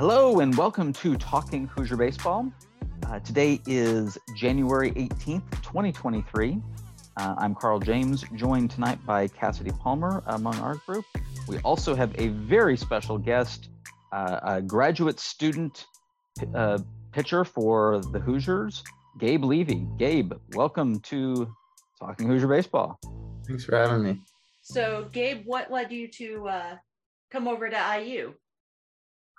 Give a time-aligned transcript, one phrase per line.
[0.00, 2.50] Hello and welcome to Talking Hoosier Baseball.
[3.06, 6.58] Uh, today is January 18th, 2023.
[7.18, 11.04] Uh, I'm Carl James, joined tonight by Cassidy Palmer among our group.
[11.46, 13.68] We also have a very special guest,
[14.10, 15.84] uh, a graduate student
[16.54, 16.78] uh,
[17.12, 18.82] pitcher for the Hoosiers,
[19.18, 19.86] Gabe Levy.
[19.98, 21.54] Gabe, welcome to
[21.98, 22.98] Talking Hoosier Baseball.
[23.46, 24.22] Thanks for having me.
[24.62, 26.76] So, Gabe, what led you to uh,
[27.30, 28.32] come over to IU?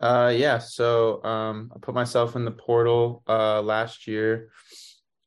[0.01, 4.49] Uh, yeah, so um, I put myself in the portal uh, last year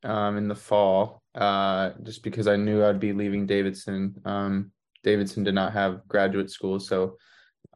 [0.02, 4.16] um, in the fall, uh, just because I knew I'd be leaving Davidson.
[4.24, 4.72] Um,
[5.04, 7.18] Davidson did not have graduate school, so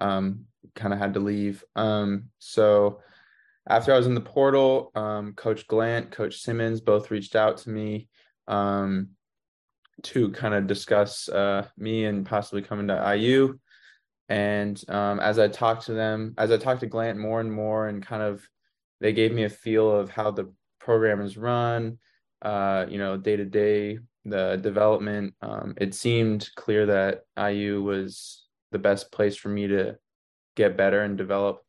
[0.01, 1.63] um, kind of had to leave.
[1.77, 3.01] Um, so
[3.69, 7.71] after I was in the portal, um, Coach Glant, Coach Simmons both reached out to
[7.71, 8.09] me
[10.03, 13.59] to kind of discuss uh, me and possibly coming to IU.
[14.29, 17.89] And um, as I talked to them, as I talked to Glant more and more,
[17.89, 18.47] and kind of
[19.01, 21.99] they gave me a feel of how the program is run,
[22.43, 25.35] uh, you know, day to day, the development.
[25.41, 29.97] Um, it seemed clear that IU was the best place for me to
[30.57, 31.63] get better and develop.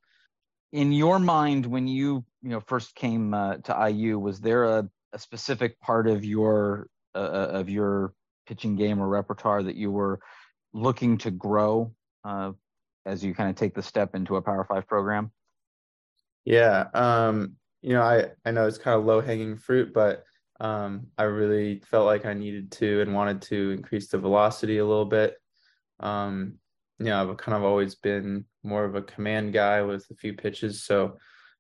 [0.72, 4.90] In your mind, when you you know first came uh, to IU, was there a,
[5.14, 8.14] a specific part of your uh, uh, of your
[8.46, 10.20] pitching game or repertoire that you were
[10.74, 11.92] looking to grow
[12.24, 12.52] uh,
[13.06, 15.32] as you kind of take the step into a Power Five program?
[16.46, 20.24] Yeah, um, you know, I I know it's kind of low hanging fruit, but
[20.60, 24.86] um, I really felt like I needed to and wanted to increase the velocity a
[24.86, 25.36] little bit.
[26.00, 26.56] Um,
[26.98, 30.34] you know, I've kind of always been more of a command guy with a few
[30.34, 31.18] pitches, so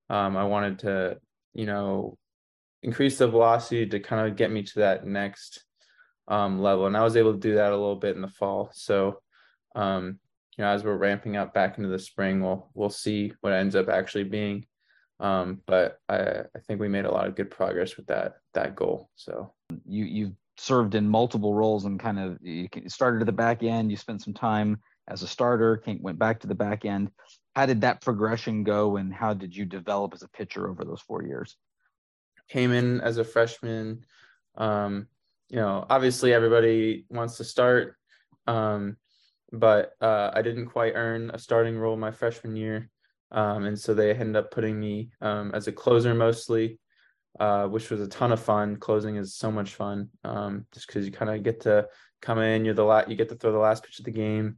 [0.10, 1.18] um, I wanted to,
[1.54, 2.18] you know,
[2.84, 5.64] increase the velocity to kind of get me to that next
[6.28, 8.70] um, level, and I was able to do that a little bit in the fall.
[8.73, 9.22] So,
[9.76, 10.20] um,
[10.60, 13.78] you know, as we're ramping up back into the spring, we'll we'll see what ends
[13.78, 14.66] up actually being.
[15.22, 18.76] Um, but I, I think we made a lot of good progress with that that
[18.76, 19.10] goal.
[19.16, 19.54] So
[19.86, 23.89] you you've served in multiple roles and kind of you started at the back end.
[23.89, 27.10] You spent some time as a starter, came, went back to the back end.
[27.56, 31.02] How did that progression go, and how did you develop as a pitcher over those
[31.02, 31.56] four years?
[32.50, 34.04] Came in as a freshman.
[34.58, 35.08] Um,
[35.48, 37.95] you know, obviously everybody wants to start,
[38.45, 38.98] um,
[39.52, 42.89] but uh, I didn't quite earn a starting role my freshman year.
[43.32, 46.80] Um, and so they ended up putting me um, as a closer mostly,
[47.39, 48.77] uh, which was a ton of fun.
[48.77, 51.88] Closing is so much fun, um, just because you kind of get to
[52.21, 52.65] come in.
[52.65, 54.58] You're the la- you get to throw the last pitch of the game,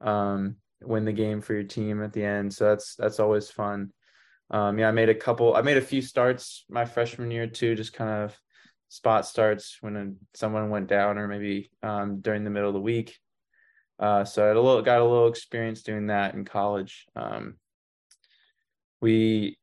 [0.00, 2.54] um, win the game for your team at the end.
[2.54, 3.92] So that's that's always fun.
[4.50, 5.56] Um, yeah, I made a couple.
[5.56, 8.38] I made a few starts my freshman year too, just kind of
[8.88, 13.18] spot starts when someone went down or maybe um, during the middle of the week.
[13.98, 17.06] Uh, so I had a little got a little experience doing that in college.
[17.14, 17.56] Um,
[19.00, 19.58] we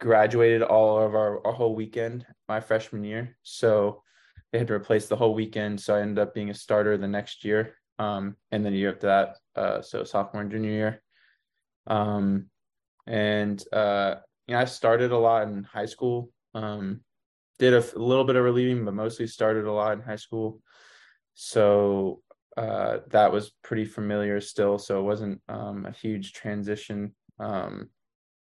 [0.00, 3.36] graduated all of our, our whole weekend my freshman year.
[3.42, 4.02] So
[4.52, 5.80] they had to replace the whole weekend.
[5.80, 7.76] So I ended up being a starter the next year.
[7.98, 11.02] Um, and then the year after that, uh, so sophomore and junior year.
[11.86, 12.46] Um,
[13.06, 16.30] and uh, you know, I started a lot in high school.
[16.54, 17.00] Um,
[17.58, 20.60] did a, a little bit of relieving, but mostly started a lot in high school.
[21.34, 22.20] So
[22.56, 24.78] uh, that was pretty familiar still.
[24.78, 27.14] So it wasn't um, a huge transition.
[27.38, 27.90] Um,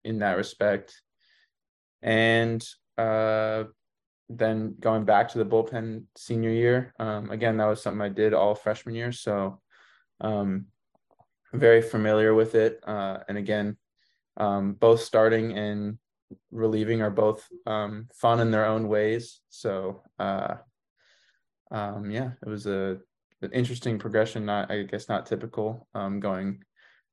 [0.05, 1.01] in that respect.
[2.03, 2.65] And
[2.99, 3.65] uh,
[4.29, 8.35] then going back to the bullpen senior year, um, again, that was something I did
[8.35, 9.13] all freshman year.
[9.13, 9.61] So
[10.21, 10.67] um,
[11.53, 12.81] very familiar with it.
[12.87, 13.77] Uh, and again,
[14.37, 15.99] um, both starting and
[16.51, 19.41] relieving are both um, fun in their own ways.
[19.51, 20.57] So uh,
[21.71, 22.99] yeah, it was a
[23.43, 24.45] an interesting progression.
[24.47, 26.63] Not I guess not typical um, going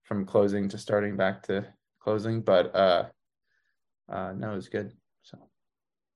[0.03, 1.65] from closing to starting back to
[1.99, 3.05] closing, but uh,
[4.11, 4.91] uh, no, it was good.
[5.23, 5.37] So,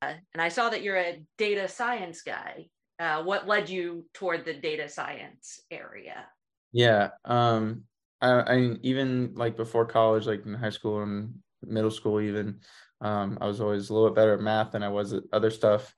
[0.02, 2.68] uh, and I saw that you're a data science guy.
[3.00, 6.26] Uh, what led you toward the data science area?
[6.72, 7.84] Yeah, um,
[8.22, 12.60] I, I even like before college, like in high school and middle school, even
[13.02, 15.52] um, I was always a little bit better at math than I was at other
[15.52, 15.94] stuff.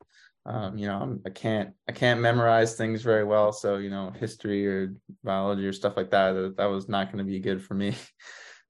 [0.46, 4.12] Um, you know, I'm, I can't I can't memorize things very well, so you know,
[4.12, 4.94] history or
[5.24, 7.96] biology or stuff like that that, that was not going to be good for me.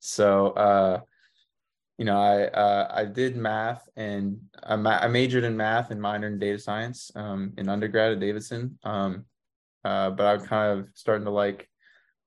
[0.07, 0.99] So, uh,
[1.97, 5.99] you know, I uh, I did math and I, ma- I majored in math and
[5.99, 8.77] minored in data science um, in undergrad at Davidson.
[8.83, 9.25] Um,
[9.83, 11.67] uh, but I'm kind of starting to like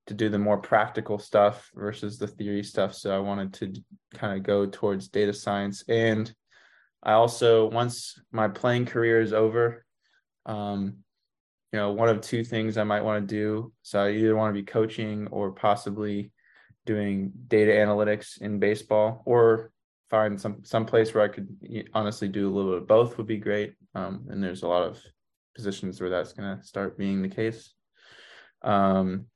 [0.09, 2.95] to do the more practical stuff versus the theory stuff.
[2.95, 3.73] So I wanted to
[4.15, 5.85] kind of go towards data science.
[5.87, 6.33] And
[7.03, 9.85] I also, once my playing career is over,
[10.47, 10.99] um,
[11.73, 13.73] you know, one of two things I might want to do.
[13.83, 16.33] So I either want to be coaching or possibly
[16.87, 19.71] doing data analytics in baseball or
[20.09, 21.49] find some some place where I could
[21.93, 23.75] honestly do a little bit of both would be great.
[23.95, 24.99] Um, and there's a lot of
[25.55, 27.75] positions where that's going to start being the case.
[28.63, 29.27] Um,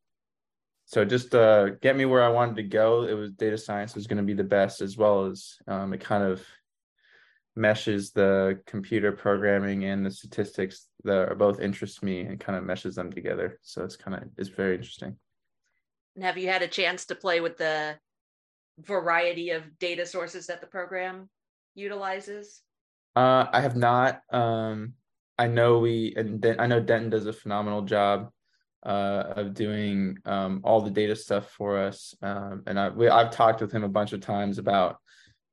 [0.86, 3.04] so just uh, get me where I wanted to go.
[3.04, 6.00] It was data science was going to be the best, as well as um, it
[6.00, 6.42] kind of
[7.54, 12.64] meshes the computer programming and the statistics that are both interest me and kind of
[12.64, 13.58] meshes them together.
[13.62, 15.16] So it's kind of it's very interesting.
[16.14, 17.96] And have you had a chance to play with the
[18.78, 21.28] variety of data sources that the program
[21.74, 22.62] utilizes?
[23.14, 24.20] Uh, I have not.
[24.30, 24.94] Um,
[25.38, 28.30] I know we and I know Denton does a phenomenal job
[28.84, 32.14] uh, of doing um, all the data stuff for us.
[32.22, 34.96] Um, and I, we, I've talked with him a bunch of times about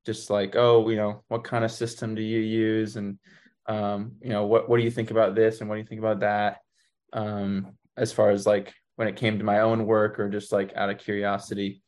[0.06, 3.20] just like, oh, you know, what kind of system do you use, and
[3.68, 6.00] um, you know, what what do you think about this, and what do you think
[6.00, 6.58] about that?
[7.14, 10.74] Um, as far as like when it came to my own work, or just like
[10.76, 11.82] out of curiosity,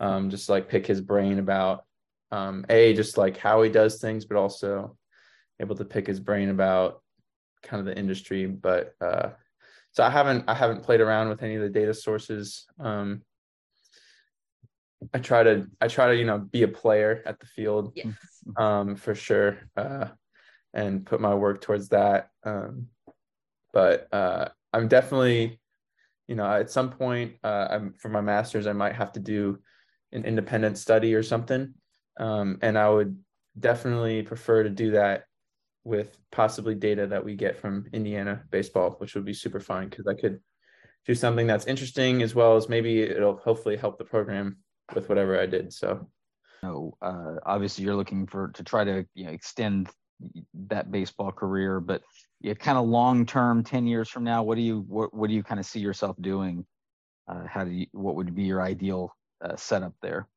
[0.00, 1.84] um, just like pick his brain about
[2.30, 4.96] um, a just like how he does things, but also
[5.60, 7.02] able to pick his brain about
[7.62, 8.46] kind of the industry.
[8.46, 9.30] But uh,
[9.92, 12.66] so I haven't I haven't played around with any of the data sources.
[12.78, 13.22] Um,
[15.14, 18.06] I try to I try to you know be a player at the field, yes.
[18.56, 20.08] um, for sure, uh,
[20.74, 22.30] and put my work towards that.
[22.44, 22.88] Um,
[23.72, 25.60] but uh, I'm definitely,
[26.26, 29.58] you know, at some point, uh, I'm for my master's, I might have to do
[30.12, 31.74] an independent study or something,
[32.18, 33.16] um, and I would
[33.58, 35.24] definitely prefer to do that
[35.84, 40.06] with possibly data that we get from Indiana baseball, which would be super fun because
[40.06, 40.40] I could
[41.06, 44.58] do something that's interesting as well as maybe it'll hopefully help the program
[44.94, 45.72] with whatever I did.
[45.72, 46.08] So,
[46.62, 49.88] no, uh, obviously you're looking for to try to you know extend
[50.68, 52.02] that baseball career, but
[52.40, 55.34] you kind of long term, ten years from now, what do you what what do
[55.34, 56.66] you kind of see yourself doing?
[57.26, 59.14] Uh, how do you what would be your ideal
[59.44, 60.28] uh, setup there?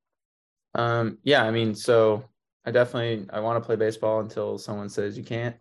[0.75, 2.25] Um, yeah, I mean, so
[2.65, 5.55] I definitely I want to play baseball until someone says you can't.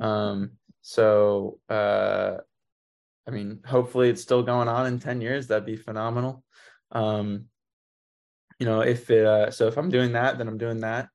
[0.00, 0.52] Um,
[0.82, 2.38] so uh,
[3.26, 5.46] I mean, hopefully it's still going on in ten years.
[5.46, 6.44] That'd be phenomenal.
[6.92, 7.46] Um,
[8.58, 11.08] you know, if it uh, so if I'm doing that, then I'm doing that.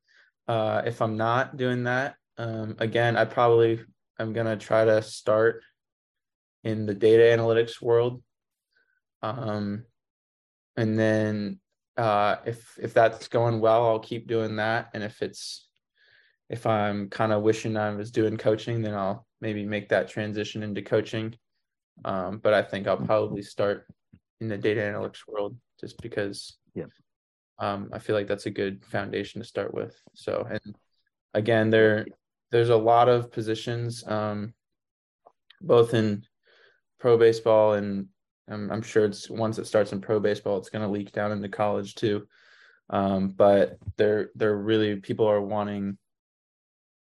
[0.47, 3.81] Uh, if I'm not doing that, um, again, I probably
[4.18, 5.63] I'm gonna try to start
[6.63, 8.21] in the data analytics world.
[9.21, 9.86] Um,
[10.77, 11.59] and then
[11.97, 14.89] uh, if if that's going well, I'll keep doing that.
[14.94, 15.68] And if it's
[16.50, 20.63] if I'm kind of wishing I was doing coaching, then I'll maybe make that transition
[20.63, 21.36] into coaching.
[22.06, 23.86] Um, but I think I'll probably start
[24.39, 26.86] in the data analytics world just because yeah.
[27.59, 29.95] Um, I feel like that's a good foundation to start with.
[30.13, 30.75] So and
[31.33, 32.06] again, there
[32.51, 34.53] there's a lot of positions um,
[35.61, 36.23] both in
[37.00, 38.07] pro baseball and
[38.50, 41.31] I'm, I'm sure it's once it starts in pro baseball, it's going to leak down
[41.31, 42.27] into college too.
[42.89, 45.97] Um, but they're they're really people are wanting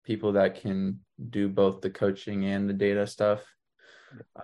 [0.04, 1.00] people that can
[1.31, 3.43] do both the coaching and the data stuff.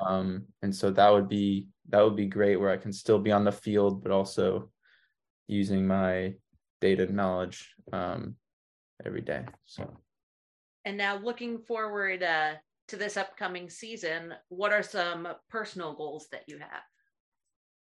[0.01, 3.33] Um, and so that would be that would be great where I can still be
[3.33, 4.71] on the field, but also
[5.47, 6.35] using my
[6.81, 8.37] data knowledge um,
[9.05, 9.45] every day.
[9.65, 9.97] So.
[10.85, 12.55] And now looking forward uh,
[12.89, 16.83] to this upcoming season, what are some personal goals that you have?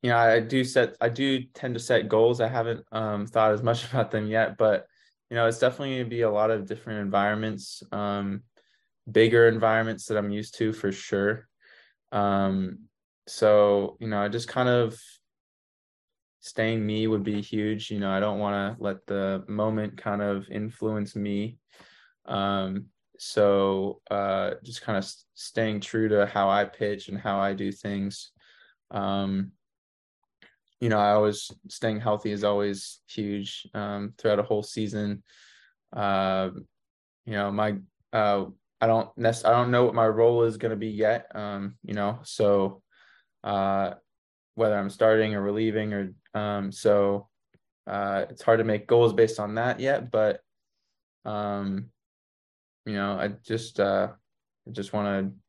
[0.03, 2.41] you know, I do set, I do tend to set goals.
[2.41, 4.87] I haven't um, thought as much about them yet, but
[5.31, 8.43] you know, it's definitely going to be a lot of different environments, um,
[9.11, 11.49] bigger environments that I'm used to for sure.
[12.13, 12.85] Um,
[13.27, 14.97] so you know, I just kind of
[16.47, 17.91] staying me would be huge.
[17.91, 21.59] You know, I don't want to let the moment kind of influence me.
[22.25, 22.87] Um,
[23.19, 27.73] so uh, just kind of staying true to how I pitch and how I do
[27.73, 28.31] things.
[28.93, 29.53] Um,
[30.81, 35.25] you know, I always staying healthy is always huge um, throughout a whole season.
[35.93, 36.51] Uh,
[37.25, 37.77] you know, my
[38.13, 38.45] uh,
[38.81, 41.35] I don't nec- I don't know what my role is going to be yet.
[41.35, 42.83] Um, you know, so
[43.43, 43.95] uh,
[44.57, 47.29] whether I'm starting or relieving or um, so
[47.87, 50.11] uh, it's hard to make goals based on that yet.
[50.11, 50.41] But
[51.25, 51.87] um,
[52.85, 54.09] you know, I just uh,
[54.69, 55.41] I just want to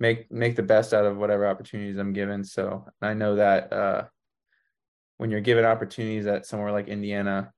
[0.00, 2.44] make make the best out of whatever opportunities I'm given.
[2.44, 4.04] So I know that uh,
[5.18, 7.52] when you're given opportunities at somewhere like Indiana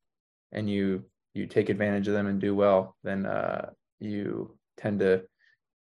[0.50, 5.22] and you you take advantage of them and do well, then uh, you tend to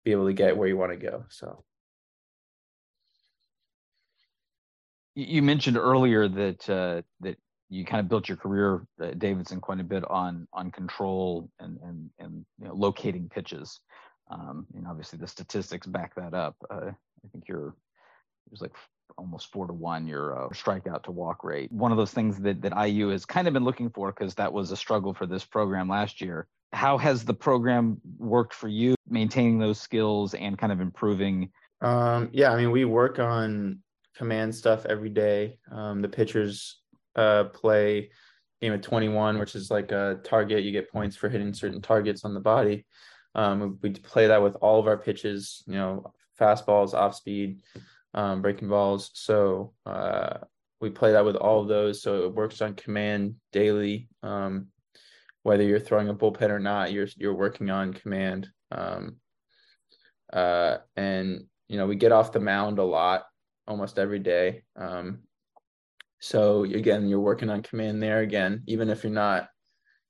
[0.05, 1.25] be able to get where you want to go.
[1.31, 1.65] So
[5.19, 7.37] you mentioned earlier that uh, that
[7.69, 11.79] you kind of built your career, uh, Davidson, quite a bit on on control and
[11.83, 13.81] and and you know, locating pitches.
[14.31, 16.57] Um, and obviously, the statistics back that up.
[16.71, 17.75] Uh, I think you're
[18.49, 18.75] there's like
[19.17, 21.73] almost four to one your uh, strikeout to walk rate.
[21.73, 24.53] One of those things that that IU has kind of been looking for because that
[24.53, 26.47] was a struggle for this program last year.
[26.73, 31.51] How has the program worked for you, maintaining those skills and kind of improving?
[31.81, 33.81] Um, yeah, I mean, we work on
[34.19, 35.59] command stuff every day.
[35.71, 36.81] Um, the pitchers
[37.17, 38.11] uh, play
[38.61, 40.65] game of 21, which is like a target.
[40.65, 42.85] You get points for hitting certain targets on the body.
[43.35, 47.63] Um, we play that with all of our pitches, you know, fastballs, off speed,
[48.15, 49.11] um, breaking balls.
[49.15, 50.39] So uh,
[50.81, 52.03] we play that with all of those.
[52.03, 54.09] So it works on command daily.
[54.25, 54.69] Um,
[55.45, 58.49] whether you're throwing a bullpen or not, you're you're working on command.
[58.73, 59.17] Um,
[60.33, 63.25] uh, and you know we get off the mound a lot,
[63.69, 64.63] almost every day.
[64.75, 65.21] Um,
[66.19, 69.49] so again, you're working on command there again, even if you're not,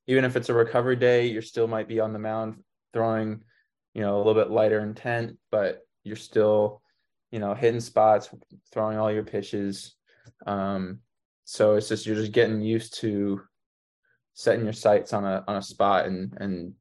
[0.07, 2.63] even if it's a recovery day, you still might be on the mound
[2.93, 3.43] throwing,
[3.93, 6.81] you know, a little bit lighter intent, but you're still,
[7.31, 8.29] you know, hitting spots,
[8.71, 9.95] throwing all your pitches.
[10.47, 10.99] Um,
[11.45, 13.41] so it's just you're just getting used to
[14.33, 16.73] setting your sights on a on a spot and and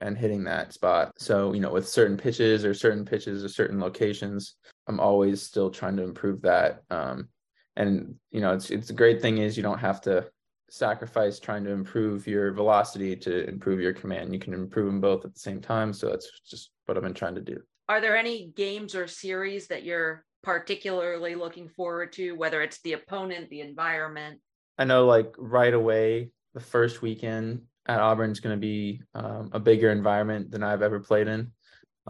[0.00, 1.12] and hitting that spot.
[1.18, 4.54] So, you know, with certain pitches or certain pitches or certain locations,
[4.88, 6.82] I'm always still trying to improve that.
[6.90, 7.28] Um,
[7.76, 10.28] and you know, it's it's a great thing is you don't have to
[10.70, 14.32] sacrifice trying to improve your velocity to improve your command.
[14.32, 15.92] You can improve them both at the same time.
[15.92, 17.58] So that's just what I've been trying to do.
[17.88, 22.94] Are there any games or series that you're particularly looking forward to, whether it's the
[22.94, 24.40] opponent, the environment?
[24.76, 29.50] I know like right away, the first weekend at Auburn is going to be um,
[29.52, 31.52] a bigger environment than I've ever played in.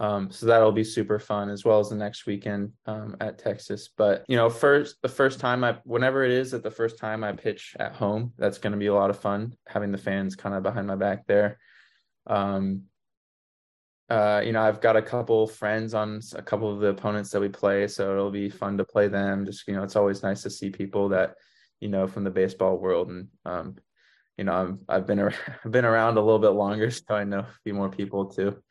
[0.01, 3.89] Um, so that'll be super fun as well as the next weekend um, at Texas.
[3.97, 7.25] But you know, first the first time I, whenever it is that the first time
[7.25, 10.37] I pitch at home, that's going to be a lot of fun having the fans
[10.37, 11.59] kind of behind my back there.
[12.29, 12.85] Um,
[14.09, 17.41] uh, you know, I've got a couple friends on a couple of the opponents that
[17.41, 19.45] we play, so it'll be fun to play them.
[19.45, 21.35] Just you know, it's always nice to see people that
[21.81, 23.77] you know from the baseball world, and um,
[24.39, 25.19] you know, I'm, I've been
[25.65, 28.63] I've been around a little bit longer, so I know a few more people too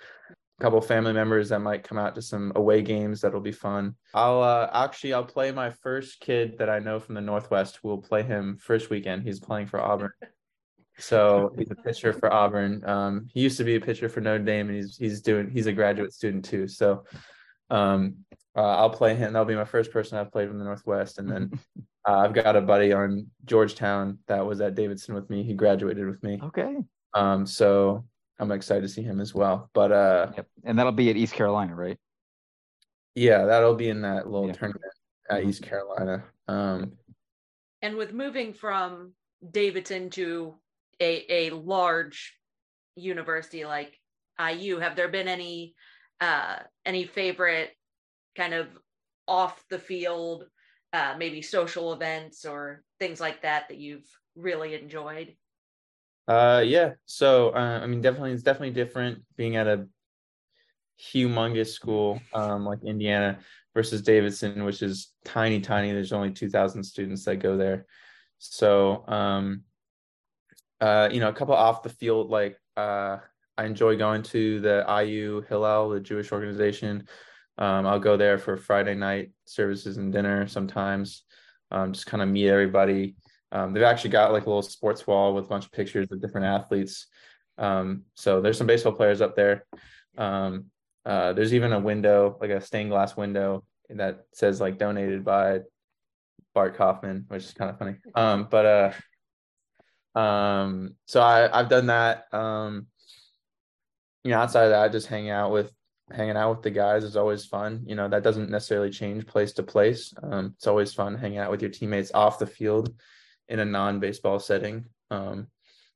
[0.59, 3.95] couple family members that might come out to some away games that'll be fun.
[4.13, 7.99] I'll uh, actually i'll play my first kid that i know from the northwest we'll
[7.99, 9.23] play him first weekend.
[9.23, 10.11] He's playing for auburn.
[10.99, 12.83] So he's a pitcher for auburn.
[12.83, 15.67] Um, he used to be a pitcher for notre dame and he's he's doing he's
[15.67, 16.67] a graduate student too.
[16.67, 17.03] So
[17.69, 19.31] um, uh, i'll play him.
[19.31, 21.19] That'll be my first person i've played from the northwest.
[21.19, 21.51] And then
[22.09, 25.43] uh, i've got a buddy on georgetown that was at davidson with me.
[25.43, 26.39] He graduated with me.
[26.41, 26.77] Okay.
[27.13, 28.03] Um, so
[28.39, 29.69] I'm excited to see him as well.
[29.73, 30.47] But uh yep.
[30.63, 31.97] and that'll be at East Carolina, right?
[33.15, 34.53] Yeah, that'll be in that little yeah.
[34.53, 34.93] tournament
[35.29, 35.49] at mm-hmm.
[35.49, 36.23] East Carolina.
[36.47, 36.93] Um
[37.81, 39.13] and with moving from
[39.51, 40.55] Davidson to
[40.99, 42.33] a a large
[42.95, 43.97] university like
[44.39, 45.73] IU, have there been any
[46.21, 47.71] uh any favorite
[48.35, 48.67] kind of
[49.27, 50.45] off the field
[50.93, 55.35] uh maybe social events or things like that that you've really enjoyed?
[56.27, 56.93] Uh, yeah.
[57.05, 59.87] So, uh, I mean, definitely, it's definitely different being at a
[60.99, 63.39] humongous school um, like Indiana
[63.73, 65.91] versus Davidson, which is tiny, tiny.
[65.91, 67.85] There's only 2,000 students that go there.
[68.39, 69.63] So, um,
[70.81, 73.17] uh, you know, a couple off the field, like uh,
[73.57, 77.07] I enjoy going to the IU Hillel, the Jewish organization.
[77.57, 81.23] Um, I'll go there for Friday night services and dinner sometimes.
[81.71, 83.15] Um, just kind of meet everybody.
[83.51, 86.21] Um, they've actually got like a little sports wall with a bunch of pictures of
[86.21, 87.07] different athletes.
[87.57, 89.65] Um, so there's some baseball players up there.
[90.17, 90.65] Um,
[91.05, 95.61] uh, there's even a window, like a stained glass window that says like donated by
[96.53, 97.95] Bart Kaufman, which is kind of funny.
[98.13, 98.93] Um, but
[100.15, 102.25] uh, um, so I I've done that.
[102.33, 102.87] Um,
[104.23, 105.71] you know, outside of that, just hanging out with
[106.11, 107.83] hanging out with the guys is always fun.
[107.85, 110.13] You know, that doesn't necessarily change place to place.
[110.21, 112.93] Um, it's always fun hanging out with your teammates off the field
[113.49, 114.85] in a non-baseball setting.
[115.09, 115.47] Um,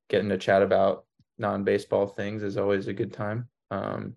[0.09, 1.05] getting to chat about
[1.37, 3.49] non-baseball things is always a good time.
[3.69, 4.15] Um,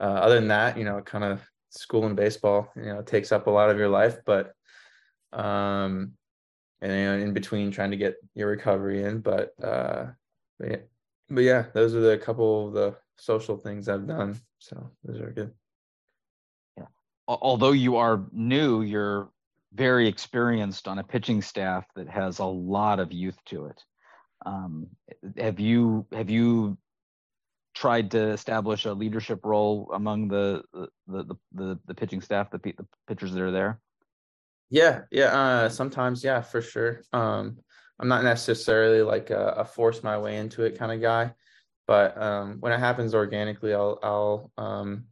[0.00, 3.46] uh, other than that, you know, kind of school and baseball, you know, takes up
[3.46, 4.54] a lot of your life, but
[5.32, 6.12] um,
[6.80, 10.06] and you know, in between trying to get your recovery in, but uh,
[10.58, 10.76] but yeah,
[11.28, 14.40] but yeah, those are the couple of the social things I've done.
[14.58, 15.52] So those are good.
[16.76, 16.86] Yeah.
[17.28, 19.30] Although you are new, you're
[19.72, 23.82] very experienced on a pitching staff that has a lot of youth to it.
[24.44, 24.88] Um,
[25.36, 26.78] have you have you
[27.74, 32.58] tried to establish a leadership role among the the the the, the pitching staff, the,
[32.58, 33.80] the pitchers that are there?
[34.70, 35.26] Yeah, yeah.
[35.26, 37.02] Uh, sometimes, yeah, for sure.
[37.12, 37.58] Um,
[37.98, 41.34] I'm not necessarily like a, a, force my way into it kind of guy,
[41.86, 45.04] but um, when it happens organically, I'll I'll um,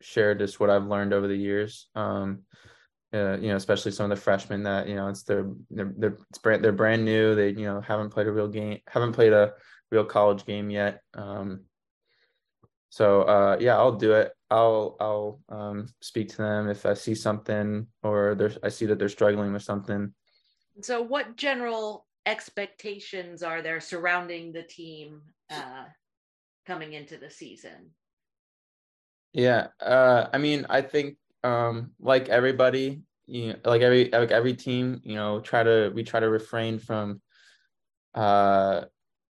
[0.00, 1.88] share just what I've learned over the years.
[1.94, 2.42] Um,
[3.12, 6.16] uh, you know, especially some of the freshmen that you know it's their they're they're
[6.28, 7.34] it's brand they're brand new.
[7.34, 9.52] They you know haven't played a real game, haven't played a
[9.90, 11.02] real college game yet.
[11.14, 11.64] Um,
[12.90, 14.32] so uh, yeah, I'll do it.
[14.50, 18.98] I'll I'll um, speak to them if I see something or there's I see that
[18.98, 20.12] they're struggling with something.
[20.82, 25.84] So, what general expectations are there surrounding the team uh,
[26.66, 27.90] coming into the season?
[29.32, 34.54] Yeah, uh, I mean, I think um, like everybody, you know, like every like every
[34.54, 37.20] team, you know, try to we try to refrain from
[38.14, 38.82] uh,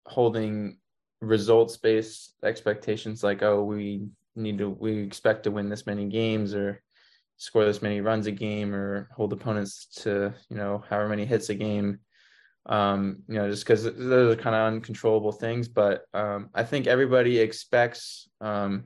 [0.06, 0.78] holding
[1.22, 6.54] results based expectations like oh we need to we expect to win this many games
[6.54, 6.82] or
[7.38, 11.50] score this many runs a game or hold opponents to you know however many hits
[11.50, 12.00] a game.
[12.68, 16.88] Um you know just because those are kind of uncontrollable things but um i think
[16.88, 18.86] everybody expects um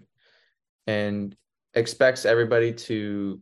[0.86, 1.36] and
[1.74, 3.40] expects everybody to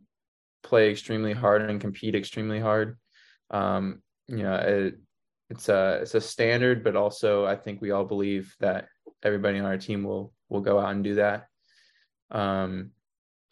[0.62, 2.98] play extremely hard and compete extremely hard
[3.50, 4.98] um you know it,
[5.50, 8.88] it's a it's a standard, but also I think we all believe that
[9.22, 11.46] everybody on our team will will go out and do that.
[12.30, 12.90] Um,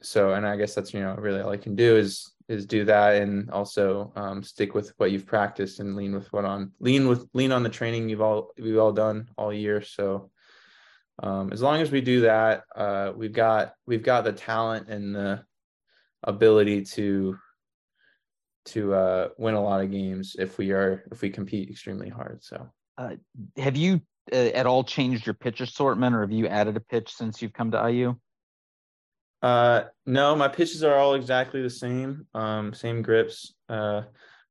[0.03, 2.85] so and I guess that's you know really all I can do is is do
[2.85, 7.09] that and also um, stick with what you've practiced and lean with what on lean
[7.09, 9.81] with lean on the training you've all we've all done all year.
[9.81, 10.31] So
[11.23, 15.15] um, as long as we do that, uh, we've got we've got the talent and
[15.15, 15.45] the
[16.23, 17.39] ability to
[18.67, 22.43] to uh, win a lot of games if we are if we compete extremely hard.
[22.43, 22.69] So,
[22.99, 23.17] uh,
[23.57, 24.01] have you
[24.33, 27.55] uh, at all changed your pitch assortment, or have you added a pitch since you've
[27.55, 28.17] come to IU?
[29.43, 33.55] Uh, no, my pitches are all exactly the same, um, same grips.
[33.69, 34.03] Uh,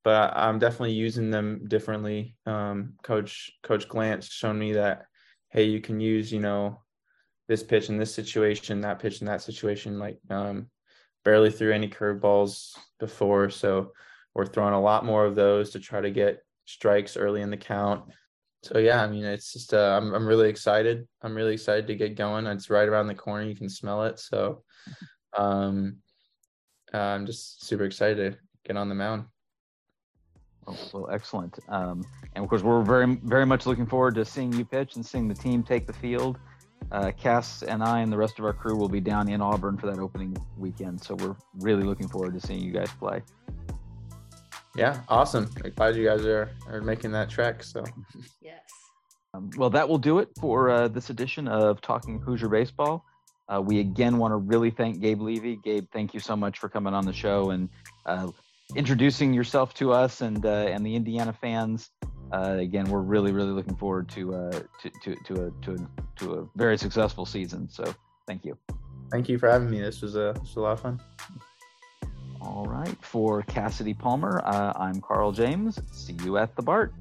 [0.03, 2.35] but I'm definitely using them differently.
[2.45, 5.07] Um, Coach Coach Glant's shown me that
[5.55, 6.81] hey, you can use you know
[7.47, 9.97] this pitch in this situation, that pitch in that situation.
[9.97, 10.69] Like um,
[11.23, 13.93] barely threw any curveballs before, so
[14.35, 17.57] we're throwing a lot more of those to try to get strikes early in the
[17.57, 18.03] count.
[18.63, 21.07] So yeah, I mean, it's just uh, I'm I'm really excited.
[21.21, 22.45] I'm really excited to get going.
[22.47, 23.45] It's right around the corner.
[23.45, 24.19] You can smell it.
[24.19, 24.63] So
[25.37, 25.97] um,
[26.93, 29.25] I'm just super excited to get on the mound.
[30.67, 31.59] Well, well excellent.
[31.69, 32.03] Um,
[32.35, 35.27] and of course, we're very very much looking forward to seeing you pitch and seeing
[35.27, 36.37] the team take the field
[36.91, 39.77] uh, Cass and I and the rest of our crew will be down in Auburn
[39.77, 41.01] for that opening weekend.
[41.01, 43.21] So we're really looking forward to seeing you guys play.
[44.75, 45.49] Yeah, awesome.
[45.75, 47.63] Glad you guys are, are making that trek.
[47.63, 47.83] So,
[48.41, 48.59] yes.
[49.33, 53.03] Um, well, that will do it for uh, this edition of Talking Hoosier Baseball.
[53.47, 55.57] Uh, we again want to really thank Gabe Levy.
[55.63, 57.69] Gabe, thank you so much for coming on the show and
[58.05, 58.27] uh,
[58.75, 61.91] introducing yourself to us and uh, and the Indiana fans
[62.31, 66.19] uh, again, we're really, really looking forward to, uh, to, to, to, a, to, a,
[66.19, 67.69] to a very successful season.
[67.69, 67.83] So
[68.27, 68.57] thank you.
[69.11, 69.79] Thank you for having me.
[69.79, 70.99] This was a, this was a lot of fun.
[72.41, 72.95] All right.
[73.01, 75.79] For Cassidy Palmer, uh, I'm Carl James.
[75.91, 76.93] See you at the BART.